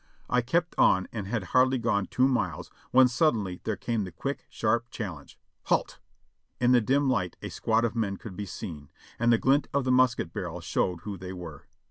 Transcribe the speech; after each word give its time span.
I 0.31 0.41
kept 0.41 0.73
on 0.79 1.07
and 1.11 1.27
had 1.27 1.43
hardly 1.53 1.77
gone 1.77 2.07
two 2.07 2.27
miles 2.27 2.71
when 2.89 3.07
suddenly 3.07 3.61
there 3.65 3.75
came 3.75 4.03
the 4.03 4.11
quick, 4.11 4.47
sharp 4.49 4.87
chal 4.89 5.17
lenge: 5.17 5.37
"Halt!" 5.65 5.99
In 6.59 6.71
the 6.71 6.81
dim 6.81 7.07
light 7.07 7.37
a 7.43 7.49
squad 7.49 7.85
of 7.85 7.95
men 7.95 8.17
could 8.17 8.35
be 8.35 8.47
seen, 8.47 8.89
and 9.19 9.31
the 9.31 9.37
glint 9.37 9.67
of 9.75 9.83
the 9.83 9.91
musket 9.91 10.33
barrel 10.33 10.59
showed 10.59 11.01
who 11.01 11.19
they 11.19 11.33
were. 11.33 11.67